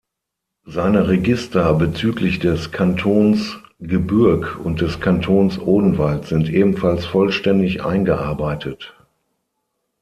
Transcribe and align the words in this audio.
Seine 0.65 1.09
Register 1.09 1.75
bezüglich 1.75 2.39
des 2.39 2.71
Kantons 2.71 3.57
Gebürg 3.79 4.57
und 4.63 4.81
des 4.81 4.99
Kantons 4.99 5.59
Odenwald 5.59 6.25
sind 6.25 6.49
ebenfalls 6.49 7.05
vollständig 7.05 7.83
eingearbeitet. 7.85 8.95